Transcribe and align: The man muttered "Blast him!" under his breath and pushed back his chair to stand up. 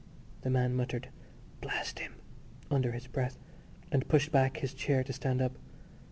The 0.41 0.49
man 0.49 0.73
muttered 0.75 1.09
"Blast 1.61 1.99
him!" 1.99 2.15
under 2.71 2.91
his 2.91 3.05
breath 3.05 3.37
and 3.91 4.07
pushed 4.07 4.31
back 4.31 4.57
his 4.57 4.73
chair 4.73 5.03
to 5.03 5.13
stand 5.13 5.43
up. 5.43 5.51